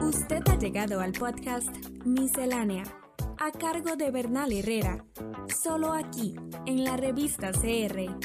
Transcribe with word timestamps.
Usted 0.00 0.42
ha 0.48 0.58
llegado 0.58 1.00
al 1.00 1.12
podcast 1.12 1.68
Miscelánea, 2.04 2.82
a 3.38 3.52
cargo 3.52 3.94
de 3.94 4.10
Bernal 4.10 4.52
Herrera, 4.52 5.04
solo 5.62 5.92
aquí, 5.92 6.34
en 6.66 6.82
la 6.82 6.96
revista 6.96 7.52
CR. 7.52 8.16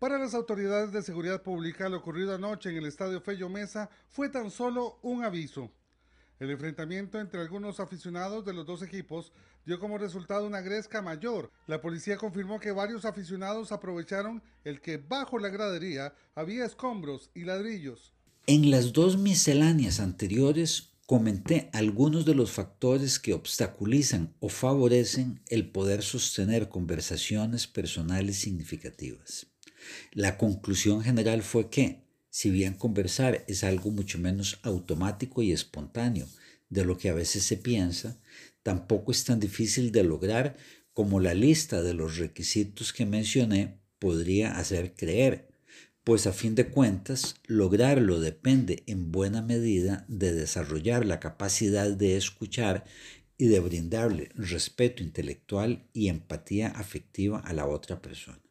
Para 0.00 0.18
las 0.18 0.34
autoridades 0.34 0.90
de 0.90 1.02
seguridad 1.02 1.42
pública, 1.42 1.88
lo 1.88 1.98
ocurrido 1.98 2.34
anoche 2.34 2.70
en 2.70 2.76
el 2.76 2.86
estadio 2.86 3.20
Fello 3.20 3.48
Mesa 3.48 3.88
fue 4.10 4.28
tan 4.28 4.50
solo 4.50 4.98
un 5.02 5.22
aviso. 5.22 5.70
El 6.44 6.50
enfrentamiento 6.50 7.18
entre 7.18 7.40
algunos 7.40 7.80
aficionados 7.80 8.44
de 8.44 8.52
los 8.52 8.66
dos 8.66 8.82
equipos 8.82 9.32
dio 9.64 9.80
como 9.80 9.96
resultado 9.96 10.46
una 10.46 10.60
gresca 10.60 11.00
mayor. 11.00 11.50
La 11.66 11.80
policía 11.80 12.18
confirmó 12.18 12.60
que 12.60 12.70
varios 12.70 13.06
aficionados 13.06 13.72
aprovecharon 13.72 14.42
el 14.62 14.82
que 14.82 14.98
bajo 14.98 15.38
la 15.38 15.48
gradería 15.48 16.14
había 16.34 16.66
escombros 16.66 17.30
y 17.34 17.44
ladrillos. 17.44 18.12
En 18.46 18.70
las 18.70 18.92
dos 18.92 19.16
misceláneas 19.16 20.00
anteriores 20.00 20.90
comenté 21.06 21.70
algunos 21.72 22.26
de 22.26 22.34
los 22.34 22.50
factores 22.50 23.18
que 23.18 23.32
obstaculizan 23.32 24.34
o 24.40 24.50
favorecen 24.50 25.40
el 25.48 25.70
poder 25.70 26.02
sostener 26.02 26.68
conversaciones 26.68 27.66
personales 27.66 28.36
significativas. 28.36 29.46
La 30.12 30.36
conclusión 30.36 31.02
general 31.02 31.42
fue 31.42 31.70
que, 31.70 32.03
si 32.34 32.50
bien 32.50 32.74
conversar 32.74 33.44
es 33.46 33.62
algo 33.62 33.92
mucho 33.92 34.18
menos 34.18 34.58
automático 34.64 35.40
y 35.40 35.52
espontáneo 35.52 36.26
de 36.68 36.84
lo 36.84 36.98
que 36.98 37.08
a 37.08 37.14
veces 37.14 37.44
se 37.44 37.56
piensa, 37.56 38.20
tampoco 38.64 39.12
es 39.12 39.22
tan 39.22 39.38
difícil 39.38 39.92
de 39.92 40.02
lograr 40.02 40.56
como 40.92 41.20
la 41.20 41.32
lista 41.32 41.80
de 41.84 41.94
los 41.94 42.18
requisitos 42.18 42.92
que 42.92 43.06
mencioné 43.06 43.78
podría 44.00 44.58
hacer 44.58 44.94
creer, 44.96 45.46
pues 46.02 46.26
a 46.26 46.32
fin 46.32 46.56
de 46.56 46.66
cuentas 46.66 47.36
lograrlo 47.46 48.18
depende 48.18 48.82
en 48.88 49.12
buena 49.12 49.40
medida 49.40 50.04
de 50.08 50.32
desarrollar 50.32 51.06
la 51.06 51.20
capacidad 51.20 51.88
de 51.88 52.16
escuchar 52.16 52.84
y 53.38 53.46
de 53.46 53.60
brindarle 53.60 54.30
respeto 54.34 55.04
intelectual 55.04 55.86
y 55.92 56.08
empatía 56.08 56.66
afectiva 56.66 57.38
a 57.38 57.52
la 57.52 57.68
otra 57.68 58.02
persona. 58.02 58.42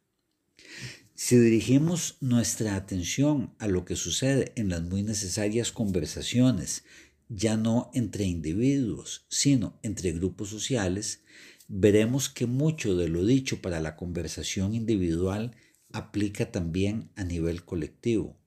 Si 1.16 1.38
dirigimos 1.38 2.17
nuestra 2.22 2.75
atención 2.75 3.53
a 3.59 3.67
lo 3.67 3.86
que 3.86 3.95
sucede 3.95 4.52
en 4.56 4.69
las 4.69 4.81
muy 4.81 5.03
necesarias 5.03 5.72
conversaciones, 5.72 6.86
ya 7.30 7.56
no 7.56 7.92
entre 7.94 8.25
individuos, 8.25 9.28
sino 9.30 9.80
entre 9.84 10.11
grupos 10.11 10.50
sociales, 10.50 11.22
veremos 11.67 12.30
que 12.30 12.47
mucho 12.47 12.95
de 12.95 13.09
lo 13.09 13.23
dicho 13.25 13.61
para 13.61 13.80
la 13.80 13.95
conversación 13.95 14.73
individual 14.73 15.56
aplica 15.91 16.52
también 16.52 17.11
a 17.16 17.23
nivel 17.23 17.64
colectivo. 17.64 18.39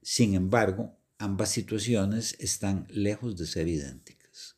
Sin 0.00 0.32
embargo, 0.32 0.98
ambas 1.18 1.50
situaciones 1.50 2.34
están 2.38 2.86
lejos 2.88 3.36
de 3.36 3.46
ser 3.46 3.68
idénticas. 3.68 4.56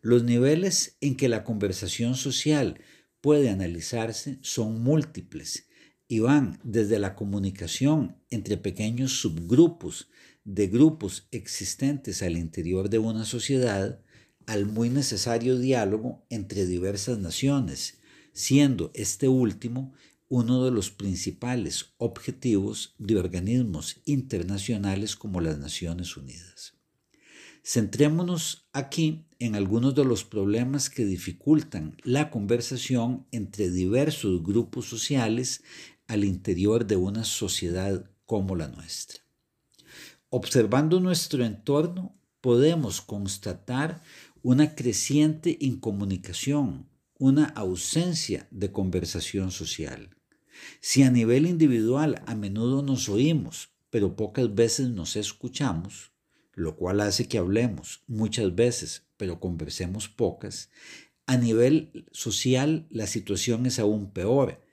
Los 0.00 0.24
niveles 0.24 0.96
en 1.02 1.14
que 1.16 1.28
la 1.28 1.44
conversación 1.44 2.14
social 2.14 2.80
puede 3.20 3.50
analizarse 3.50 4.38
son 4.40 4.82
múltiples 4.82 5.65
y 6.08 6.20
van 6.20 6.60
desde 6.62 6.98
la 6.98 7.14
comunicación 7.14 8.16
entre 8.30 8.56
pequeños 8.56 9.20
subgrupos 9.20 10.08
de 10.44 10.68
grupos 10.68 11.26
existentes 11.32 12.22
al 12.22 12.36
interior 12.36 12.88
de 12.88 12.98
una 12.98 13.24
sociedad 13.24 14.00
al 14.46 14.66
muy 14.66 14.90
necesario 14.90 15.58
diálogo 15.58 16.24
entre 16.30 16.66
diversas 16.66 17.18
naciones, 17.18 17.98
siendo 18.32 18.92
este 18.94 19.28
último 19.28 19.92
uno 20.28 20.64
de 20.64 20.70
los 20.70 20.90
principales 20.90 21.94
objetivos 21.98 22.94
de 22.98 23.16
organismos 23.16 24.00
internacionales 24.04 25.16
como 25.16 25.40
las 25.40 25.58
Naciones 25.58 26.16
Unidas. 26.16 26.74
Centrémonos 27.64 28.68
aquí 28.72 29.26
en 29.40 29.56
algunos 29.56 29.94
de 29.96 30.04
los 30.04 30.24
problemas 30.24 30.88
que 30.88 31.04
dificultan 31.04 31.96
la 32.04 32.30
conversación 32.30 33.26
entre 33.32 33.70
diversos 33.70 34.42
grupos 34.44 34.86
sociales 34.86 35.64
al 36.08 36.24
interior 36.24 36.86
de 36.86 36.96
una 36.96 37.24
sociedad 37.24 38.10
como 38.24 38.56
la 38.56 38.68
nuestra. 38.68 39.20
Observando 40.28 41.00
nuestro 41.00 41.44
entorno, 41.44 42.16
podemos 42.40 43.00
constatar 43.00 44.02
una 44.42 44.74
creciente 44.74 45.56
incomunicación, 45.60 46.88
una 47.18 47.46
ausencia 47.46 48.46
de 48.50 48.70
conversación 48.70 49.50
social. 49.50 50.10
Si 50.80 51.02
a 51.02 51.10
nivel 51.10 51.46
individual 51.46 52.22
a 52.26 52.34
menudo 52.34 52.82
nos 52.82 53.08
oímos, 53.08 53.70
pero 53.90 54.16
pocas 54.16 54.54
veces 54.54 54.90
nos 54.90 55.16
escuchamos, 55.16 56.12
lo 56.54 56.76
cual 56.76 57.00
hace 57.00 57.28
que 57.28 57.38
hablemos 57.38 58.02
muchas 58.06 58.54
veces, 58.54 59.06
pero 59.16 59.40
conversemos 59.40 60.08
pocas, 60.08 60.70
a 61.26 61.36
nivel 61.36 62.06
social 62.12 62.86
la 62.90 63.06
situación 63.06 63.66
es 63.66 63.78
aún 63.78 64.12
peor 64.12 64.65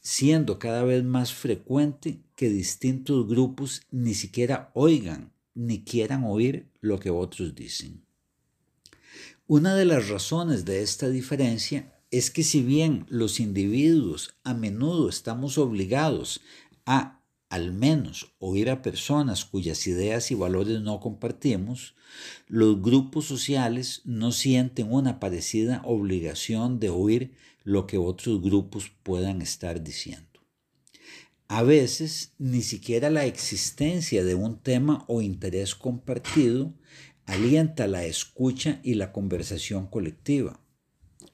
siendo 0.00 0.58
cada 0.58 0.82
vez 0.82 1.04
más 1.04 1.32
frecuente 1.32 2.20
que 2.34 2.48
distintos 2.48 3.28
grupos 3.28 3.82
ni 3.90 4.14
siquiera 4.14 4.70
oigan 4.74 5.32
ni 5.54 5.84
quieran 5.84 6.24
oír 6.24 6.66
lo 6.80 6.98
que 6.98 7.10
otros 7.10 7.54
dicen. 7.54 8.02
Una 9.46 9.74
de 9.74 9.84
las 9.84 10.08
razones 10.08 10.64
de 10.64 10.82
esta 10.82 11.08
diferencia 11.08 11.92
es 12.10 12.30
que 12.30 12.42
si 12.42 12.62
bien 12.62 13.06
los 13.08 13.40
individuos 13.40 14.34
a 14.44 14.54
menudo 14.54 15.08
estamos 15.08 15.58
obligados 15.58 16.40
a 16.86 17.20
al 17.50 17.72
menos 17.72 18.32
oír 18.38 18.70
a 18.70 18.80
personas 18.80 19.44
cuyas 19.44 19.88
ideas 19.88 20.30
y 20.30 20.36
valores 20.36 20.80
no 20.82 21.00
compartimos, 21.00 21.96
los 22.46 22.80
grupos 22.80 23.24
sociales 23.26 24.02
no 24.04 24.30
sienten 24.30 24.92
una 24.92 25.18
parecida 25.18 25.82
obligación 25.84 26.78
de 26.78 26.90
oír 26.90 27.32
lo 27.64 27.86
que 27.86 27.98
otros 27.98 28.40
grupos 28.42 28.90
puedan 29.02 29.42
estar 29.42 29.82
diciendo. 29.82 30.26
A 31.48 31.62
veces 31.62 32.34
ni 32.38 32.62
siquiera 32.62 33.10
la 33.10 33.26
existencia 33.26 34.24
de 34.24 34.36
un 34.36 34.58
tema 34.58 35.04
o 35.08 35.20
interés 35.20 35.74
compartido 35.74 36.74
alienta 37.26 37.86
la 37.86 38.04
escucha 38.04 38.80
y 38.82 38.94
la 38.94 39.12
conversación 39.12 39.86
colectiva. 39.86 40.60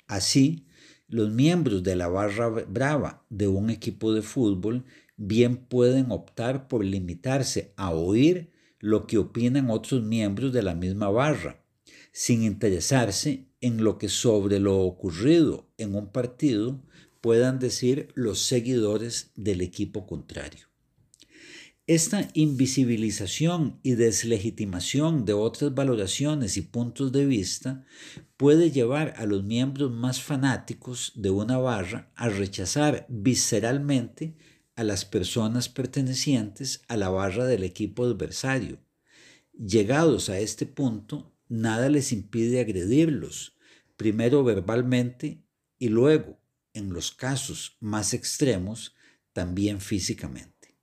Así, 0.06 0.66
los 1.08 1.30
miembros 1.30 1.82
de 1.82 1.96
la 1.96 2.08
barra 2.08 2.48
brava 2.48 3.24
de 3.28 3.48
un 3.48 3.70
equipo 3.70 4.12
de 4.12 4.22
fútbol 4.22 4.84
bien 5.16 5.56
pueden 5.56 6.10
optar 6.10 6.68
por 6.68 6.84
limitarse 6.84 7.72
a 7.76 7.90
oír 7.90 8.52
lo 8.78 9.06
que 9.06 9.18
opinan 9.18 9.70
otros 9.70 10.02
miembros 10.02 10.52
de 10.52 10.62
la 10.62 10.74
misma 10.74 11.08
barra, 11.08 11.64
sin 12.18 12.44
interesarse 12.44 13.44
en 13.60 13.84
lo 13.84 13.98
que 13.98 14.08
sobre 14.08 14.58
lo 14.58 14.78
ocurrido 14.78 15.68
en 15.76 15.94
un 15.94 16.10
partido 16.10 16.82
puedan 17.20 17.58
decir 17.58 18.08
los 18.14 18.38
seguidores 18.38 19.32
del 19.34 19.60
equipo 19.60 20.06
contrario. 20.06 20.66
Esta 21.86 22.30
invisibilización 22.32 23.80
y 23.82 23.96
deslegitimación 23.96 25.26
de 25.26 25.34
otras 25.34 25.74
valoraciones 25.74 26.56
y 26.56 26.62
puntos 26.62 27.12
de 27.12 27.26
vista 27.26 27.84
puede 28.38 28.70
llevar 28.70 29.12
a 29.18 29.26
los 29.26 29.44
miembros 29.44 29.92
más 29.92 30.22
fanáticos 30.22 31.12
de 31.16 31.28
una 31.28 31.58
barra 31.58 32.10
a 32.16 32.30
rechazar 32.30 33.04
visceralmente 33.10 34.38
a 34.74 34.84
las 34.84 35.04
personas 35.04 35.68
pertenecientes 35.68 36.80
a 36.88 36.96
la 36.96 37.10
barra 37.10 37.44
del 37.44 37.62
equipo 37.62 38.06
adversario. 38.06 38.78
Llegados 39.52 40.30
a 40.30 40.38
este 40.38 40.64
punto, 40.64 41.35
nada 41.48 41.88
les 41.88 42.12
impide 42.12 42.60
agredirlos, 42.60 43.56
primero 43.96 44.44
verbalmente 44.44 45.42
y 45.78 45.88
luego, 45.88 46.38
en 46.74 46.92
los 46.92 47.10
casos 47.10 47.76
más 47.80 48.14
extremos, 48.14 48.94
también 49.32 49.80
físicamente. 49.80 50.74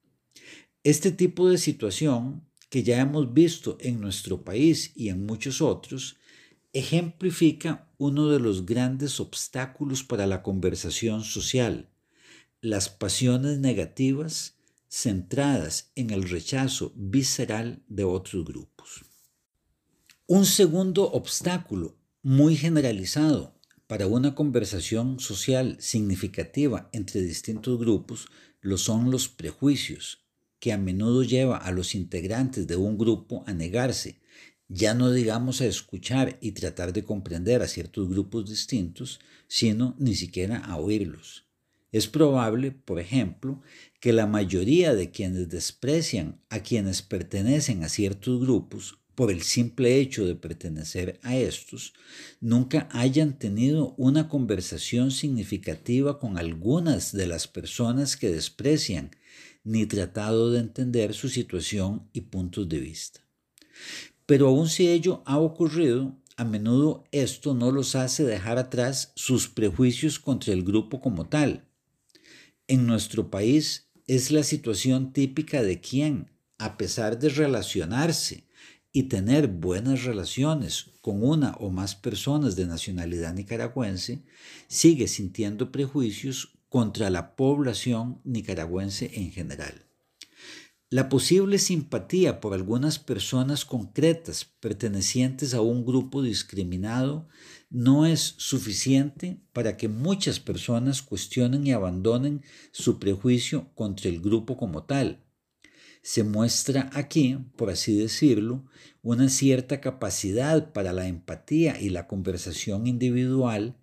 Este 0.84 1.12
tipo 1.12 1.49
de 1.49 1.58
situación, 1.58 2.47
que 2.70 2.84
ya 2.84 2.99
hemos 2.99 3.34
visto 3.34 3.78
en 3.79 4.02
nuestro 4.02 4.43
país 4.43 4.91
y 4.96 5.09
en 5.09 5.26
muchos 5.26 5.61
otros, 5.61 6.17
ejemplifica 6.73 7.87
uno 7.97 8.29
de 8.29 8.40
los 8.40 8.66
grandes 8.66 9.20
obstáculos 9.20 10.03
para 10.03 10.28
la 10.28 10.41
conversación 10.41 11.23
social, 11.23 11.90
las 12.61 12.90
pasiones 12.90 13.59
negativas 13.59 14.58
centradas 14.90 15.91
en 15.96 16.09
el 16.09 16.29
rechazo 16.29 16.93
visceral 16.96 17.84
de 17.87 18.03
otros 18.03 18.46
grupos. 18.46 19.05
Un 20.28 20.46
segundo 20.46 21.11
obstáculo 21.11 21.97
muy 22.22 22.55
generalizado 22.55 23.59
para 23.87 24.08
una 24.08 24.35
conversación 24.35 25.20
social 25.20 25.75
significativa 25.81 26.90
entre 26.93 27.20
distintos 27.22 27.78
grupos 27.78 28.28
lo 28.61 28.78
son 28.78 29.11
los 29.11 29.28
prejuicios, 29.28 30.23
que 30.61 30.72
a 30.72 30.78
menudo 30.78 31.23
lleva 31.23 31.58
a 31.58 31.73
los 31.73 31.93
integrantes 31.93 32.67
de 32.67 32.78
un 32.78 32.97
grupo 32.97 33.43
a 33.47 33.53
negarse, 33.53 34.22
ya 34.70 34.93
no 34.93 35.11
digamos 35.11 35.59
a 35.59 35.66
escuchar 35.66 36.37
y 36.40 36.53
tratar 36.53 36.93
de 36.93 37.03
comprender 37.03 37.61
a 37.61 37.67
ciertos 37.67 38.08
grupos 38.08 38.49
distintos, 38.49 39.20
sino 39.49 39.93
ni 39.99 40.16
siquiera 40.16 40.59
a 40.59 40.78
oírlos. 40.78 41.43
Es 41.91 42.08
probable, 42.08 42.72
por 42.72 43.02
ejemplo, 43.02 43.61
que 43.99 44.14
la 44.14 44.25
mayoría 44.25 44.96
de 44.96 45.11
quienes 45.11 45.49
desprecian 45.49 46.41
a 46.49 46.61
quienes 46.61 47.02
pertenecen 47.02 47.84
a 47.84 47.90
ciertos 47.90 48.40
grupos 48.40 49.03
por 49.15 49.31
el 49.31 49.43
simple 49.43 49.97
hecho 49.97 50.25
de 50.25 50.35
pertenecer 50.35 51.19
a 51.23 51.35
estos, 51.35 51.93
nunca 52.41 52.87
hayan 52.91 53.37
tenido 53.37 53.93
una 53.97 54.27
conversación 54.27 55.11
significativa 55.11 56.19
con 56.19 56.37
algunas 56.37 57.11
de 57.11 57.27
las 57.27 57.47
personas 57.47 58.17
que 58.17 58.29
desprecian, 58.29 59.11
ni 59.63 59.85
tratado 59.85 60.51
de 60.51 60.59
entender 60.59 61.13
su 61.13 61.29
situación 61.29 62.09
y 62.11 62.21
puntos 62.21 62.67
de 62.67 62.79
vista. 62.79 63.21
Pero 64.25 64.47
aun 64.47 64.67
si 64.67 64.87
ello 64.87 65.21
ha 65.25 65.37
ocurrido, 65.37 66.17
a 66.35 66.43
menudo 66.43 67.05
esto 67.11 67.53
no 67.53 67.71
los 67.71 67.95
hace 67.95 68.23
dejar 68.23 68.57
atrás 68.57 69.11
sus 69.15 69.47
prejuicios 69.47 70.19
contra 70.19 70.53
el 70.53 70.63
grupo 70.63 70.99
como 70.99 71.27
tal. 71.27 71.65
En 72.67 72.87
nuestro 72.87 73.29
país 73.29 73.89
es 74.07 74.31
la 74.31 74.43
situación 74.43 75.13
típica 75.13 75.61
de 75.61 75.79
quien, 75.79 76.31
a 76.57 76.77
pesar 76.77 77.19
de 77.19 77.29
relacionarse 77.29 78.47
y 78.93 79.03
tener 79.03 79.47
buenas 79.47 80.03
relaciones 80.03 80.91
con 81.01 81.23
una 81.23 81.55
o 81.55 81.72
más 81.72 81.95
personas 81.95 82.55
de 82.55 82.67
nacionalidad 82.67 83.34
nicaragüense, 83.34 84.23
sigue 84.67 85.07
sintiendo 85.07 85.72
prejuicios 85.72 86.53
contra 86.69 87.09
la 87.09 87.35
población 87.35 88.22
nicaragüense 88.23 89.11
en 89.16 89.31
general. 89.31 89.84
La 90.91 91.09
posible 91.09 91.57
simpatía 91.57 92.40
por 92.40 92.53
algunas 92.53 92.99
personas 92.99 93.66
concretas 93.66 94.45
pertenecientes 94.59 95.55
a 95.55 95.61
un 95.61 95.84
grupo 95.85 96.22
discriminado 96.22 97.28
no 97.72 98.05
es 98.05 98.35
suficiente 98.37 99.41
para 99.53 99.75
que 99.75 99.87
muchas 99.87 100.39
personas 100.39 101.01
cuestionen 101.01 101.66
y 101.66 101.72
abandonen 101.72 102.43
su 102.72 102.99
prejuicio 102.99 103.73
contra 103.73 104.07
el 104.07 104.22
grupo 104.22 104.55
como 104.55 104.84
tal. 104.84 105.23
Se 106.03 106.26
muestra 106.26 106.90
aquí, 106.94 107.40
por 107.55 107.70
así 107.70 107.97
decirlo, 107.97 108.66
una 109.02 109.29
cierta 109.29 109.79
capacidad 109.79 110.73
para 110.73 110.91
la 110.91 111.08
empatía 111.08 111.79
y 111.79 111.90
la 111.90 112.08
conversación 112.08 112.88
individual, 112.88 113.78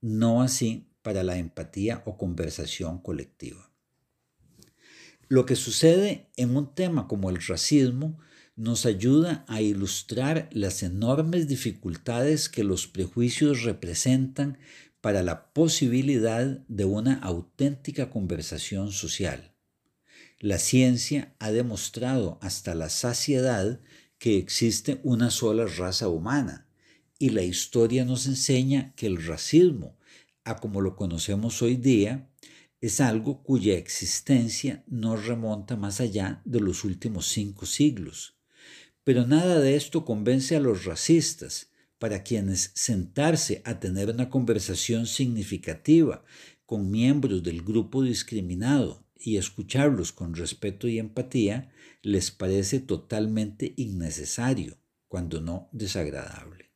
no 0.00 0.40
así 0.40 0.88
para 1.02 1.22
la 1.22 1.36
empatía 1.36 2.02
o 2.06 2.16
conversación 2.16 2.98
colectiva. 2.98 3.70
Lo 5.28 5.44
que 5.44 5.54
sucede 5.54 6.30
en 6.36 6.56
un 6.56 6.74
tema 6.74 7.06
como 7.06 7.28
el 7.28 7.44
racismo 7.46 8.18
nos 8.56 8.86
ayuda 8.86 9.44
a 9.46 9.60
ilustrar 9.60 10.48
las 10.52 10.82
enormes 10.82 11.46
dificultades 11.46 12.48
que 12.48 12.64
los 12.64 12.86
prejuicios 12.86 13.64
representan 13.64 14.56
para 15.02 15.22
la 15.22 15.52
posibilidad 15.52 16.46
de 16.68 16.86
una 16.86 17.18
auténtica 17.18 18.08
conversación 18.08 18.92
social. 18.92 19.55
La 20.40 20.58
ciencia 20.58 21.34
ha 21.38 21.50
demostrado 21.50 22.38
hasta 22.42 22.74
la 22.74 22.90
saciedad 22.90 23.80
que 24.18 24.36
existe 24.36 25.00
una 25.02 25.30
sola 25.30 25.64
raza 25.64 26.08
humana 26.08 26.68
y 27.18 27.30
la 27.30 27.42
historia 27.42 28.04
nos 28.04 28.26
enseña 28.26 28.92
que 28.96 29.06
el 29.06 29.24
racismo, 29.24 29.96
a 30.44 30.56
como 30.56 30.82
lo 30.82 30.94
conocemos 30.94 31.62
hoy 31.62 31.76
día, 31.76 32.28
es 32.82 33.00
algo 33.00 33.42
cuya 33.42 33.78
existencia 33.78 34.84
no 34.86 35.16
remonta 35.16 35.74
más 35.74 36.02
allá 36.02 36.42
de 36.44 36.60
los 36.60 36.84
últimos 36.84 37.28
cinco 37.28 37.64
siglos. 37.64 38.36
Pero 39.04 39.26
nada 39.26 39.58
de 39.60 39.74
esto 39.74 40.04
convence 40.04 40.54
a 40.54 40.60
los 40.60 40.84
racistas, 40.84 41.70
para 41.98 42.22
quienes 42.22 42.72
sentarse 42.74 43.62
a 43.64 43.80
tener 43.80 44.10
una 44.10 44.28
conversación 44.28 45.06
significativa 45.06 46.26
con 46.66 46.90
miembros 46.90 47.42
del 47.42 47.62
grupo 47.62 48.02
discriminado 48.02 49.05
y 49.18 49.36
escucharlos 49.36 50.12
con 50.12 50.34
respeto 50.34 50.88
y 50.88 50.98
empatía 50.98 51.70
les 52.02 52.30
parece 52.30 52.80
totalmente 52.80 53.74
innecesario, 53.76 54.76
cuando 55.08 55.40
no 55.40 55.68
desagradable. 55.72 56.70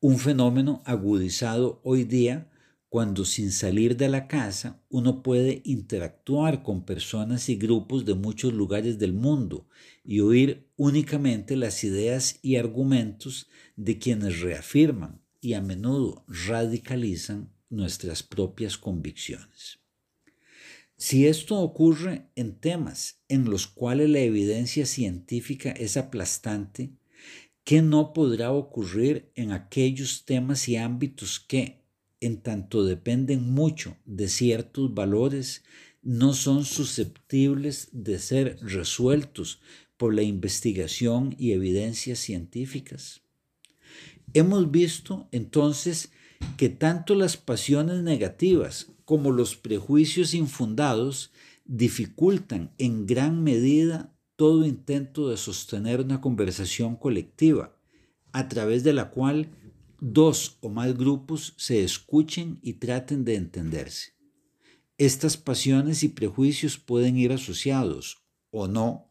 Un 0.00 0.18
fenómeno 0.18 0.82
agudizado 0.84 1.80
hoy 1.84 2.04
día 2.04 2.50
cuando 2.88 3.24
sin 3.24 3.52
salir 3.52 3.96
de 3.96 4.10
la 4.10 4.28
casa 4.28 4.82
uno 4.90 5.22
puede 5.22 5.62
interactuar 5.64 6.62
con 6.62 6.84
personas 6.84 7.48
y 7.48 7.56
grupos 7.56 8.04
de 8.04 8.14
muchos 8.14 8.52
lugares 8.52 8.98
del 8.98 9.14
mundo 9.14 9.66
y 10.04 10.20
oír 10.20 10.68
únicamente 10.76 11.56
las 11.56 11.84
ideas 11.84 12.38
y 12.42 12.56
argumentos 12.56 13.48
de 13.76 13.98
quienes 13.98 14.40
reafirman 14.40 15.22
y 15.40 15.54
a 15.54 15.62
menudo 15.62 16.24
radicalizan 16.28 17.50
nuestras 17.70 18.22
propias 18.22 18.76
convicciones. 18.76 19.81
Si 20.96 21.26
esto 21.26 21.58
ocurre 21.58 22.28
en 22.36 22.54
temas 22.54 23.20
en 23.28 23.50
los 23.50 23.66
cuales 23.66 24.08
la 24.10 24.20
evidencia 24.20 24.86
científica 24.86 25.70
es 25.72 25.96
aplastante, 25.96 26.92
¿qué 27.64 27.82
no 27.82 28.12
podrá 28.12 28.52
ocurrir 28.52 29.30
en 29.34 29.52
aquellos 29.52 30.24
temas 30.24 30.68
y 30.68 30.76
ámbitos 30.76 31.40
que, 31.40 31.82
en 32.20 32.40
tanto 32.40 32.84
dependen 32.84 33.50
mucho 33.50 33.96
de 34.04 34.28
ciertos 34.28 34.94
valores, 34.94 35.64
no 36.02 36.34
son 36.34 36.64
susceptibles 36.64 37.88
de 37.92 38.18
ser 38.18 38.58
resueltos 38.60 39.60
por 39.96 40.14
la 40.14 40.22
investigación 40.22 41.34
y 41.38 41.52
evidencias 41.52 42.18
científicas. 42.18 43.22
Hemos 44.34 44.70
visto 44.70 45.28
entonces 45.30 46.10
que 46.56 46.68
tanto 46.68 47.14
las 47.14 47.36
pasiones 47.36 48.02
negativas 48.02 48.91
como 49.04 49.32
los 49.32 49.56
prejuicios 49.56 50.34
infundados 50.34 51.32
dificultan 51.64 52.72
en 52.78 53.06
gran 53.06 53.42
medida 53.42 54.14
todo 54.36 54.66
intento 54.66 55.28
de 55.28 55.36
sostener 55.36 56.00
una 56.00 56.20
conversación 56.20 56.96
colectiva, 56.96 57.76
a 58.32 58.48
través 58.48 58.82
de 58.82 58.92
la 58.92 59.10
cual 59.10 59.50
dos 60.00 60.58
o 60.62 60.68
más 60.68 60.96
grupos 60.96 61.54
se 61.56 61.84
escuchen 61.84 62.58
y 62.62 62.74
traten 62.74 63.24
de 63.24 63.36
entenderse. 63.36 64.14
Estas 64.98 65.36
pasiones 65.36 66.02
y 66.02 66.08
prejuicios 66.08 66.78
pueden 66.78 67.16
ir 67.16 67.32
asociados, 67.32 68.24
o 68.50 68.66
no, 68.66 69.10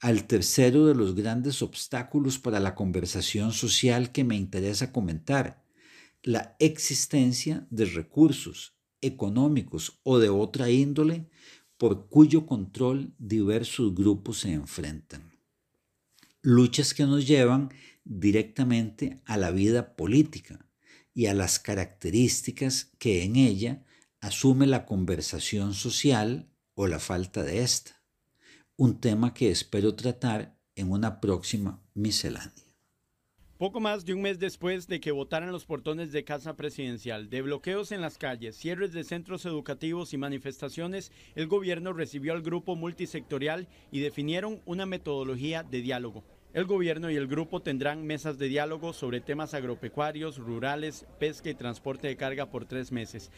al 0.00 0.26
tercero 0.26 0.86
de 0.86 0.94
los 0.94 1.14
grandes 1.14 1.62
obstáculos 1.62 2.38
para 2.38 2.58
la 2.58 2.74
conversación 2.74 3.52
social 3.52 4.10
que 4.10 4.24
me 4.24 4.36
interesa 4.36 4.92
comentar, 4.92 5.64
la 6.24 6.56
existencia 6.58 7.66
de 7.70 7.84
recursos 7.84 8.76
económicos 9.02 10.00
o 10.02 10.18
de 10.18 10.30
otra 10.30 10.70
índole 10.70 11.28
por 11.76 12.08
cuyo 12.08 12.46
control 12.46 13.14
diversos 13.18 13.94
grupos 13.94 14.38
se 14.40 14.52
enfrentan. 14.52 15.32
Luchas 16.40 16.94
que 16.94 17.04
nos 17.04 17.26
llevan 17.26 17.70
directamente 18.04 19.20
a 19.24 19.36
la 19.36 19.50
vida 19.50 19.94
política 19.96 20.66
y 21.14 21.26
a 21.26 21.34
las 21.34 21.58
características 21.58 22.92
que 22.98 23.24
en 23.24 23.36
ella 23.36 23.84
asume 24.20 24.66
la 24.66 24.86
conversación 24.86 25.74
social 25.74 26.48
o 26.74 26.86
la 26.86 26.98
falta 26.98 27.42
de 27.42 27.62
esta, 27.62 28.02
un 28.76 29.00
tema 29.00 29.34
que 29.34 29.50
espero 29.50 29.94
tratar 29.94 30.58
en 30.74 30.90
una 30.90 31.20
próxima 31.20 31.82
miscelánea. 31.94 32.71
Poco 33.62 33.78
más 33.78 34.04
de 34.04 34.12
un 34.12 34.22
mes 34.22 34.40
después 34.40 34.88
de 34.88 34.98
que 34.98 35.12
votaran 35.12 35.52
los 35.52 35.66
portones 35.66 36.10
de 36.10 36.24
Casa 36.24 36.56
Presidencial, 36.56 37.30
de 37.30 37.42
bloqueos 37.42 37.92
en 37.92 38.00
las 38.00 38.18
calles, 38.18 38.56
cierres 38.56 38.92
de 38.92 39.04
centros 39.04 39.46
educativos 39.46 40.12
y 40.12 40.18
manifestaciones, 40.18 41.12
el 41.36 41.46
gobierno 41.46 41.92
recibió 41.92 42.32
al 42.32 42.42
grupo 42.42 42.74
multisectorial 42.74 43.68
y 43.92 44.00
definieron 44.00 44.60
una 44.66 44.84
metodología 44.84 45.62
de 45.62 45.80
diálogo. 45.80 46.24
El 46.52 46.64
gobierno 46.64 47.08
y 47.08 47.14
el 47.14 47.28
grupo 47.28 47.62
tendrán 47.62 48.04
mesas 48.04 48.36
de 48.36 48.48
diálogo 48.48 48.92
sobre 48.92 49.20
temas 49.20 49.54
agropecuarios, 49.54 50.38
rurales, 50.38 51.06
pesca 51.20 51.48
y 51.48 51.54
transporte 51.54 52.08
de 52.08 52.16
carga 52.16 52.50
por 52.50 52.64
tres 52.64 52.90
meses. 52.90 53.30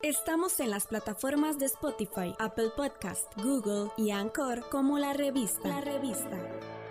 Estamos 0.00 0.58
en 0.60 0.70
las 0.70 0.86
plataformas 0.86 1.58
de 1.58 1.66
Spotify, 1.66 2.32
Apple 2.38 2.70
Podcast, 2.74 3.34
Google 3.36 3.90
y 3.98 4.12
Anchor 4.12 4.64
como 4.70 4.98
la 4.98 5.12
revista. 5.12 5.68
La 5.68 5.82
revista. 5.82 6.81